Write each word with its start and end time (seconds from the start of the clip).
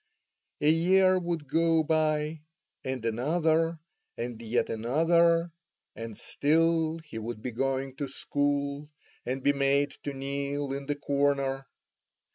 A 0.61 0.69
year 0.71 1.19
would 1.19 1.47
go 1.47 1.83
by, 1.83 2.41
and 2.83 3.05
another, 3.05 3.77
and 4.17 4.41
yet 4.41 4.67
another, 4.71 5.51
and 5.95 6.17
still 6.17 6.97
he 7.05 7.19
would 7.19 7.43
be 7.43 7.51
going 7.51 7.95
to 7.97 8.07
school, 8.07 8.89
and 9.27 9.43
be 9.43 9.53
made 9.53 9.91
to 10.01 10.13
kneel 10.15 10.73
in 10.73 10.87
the 10.87 10.95
corner. 10.95 11.67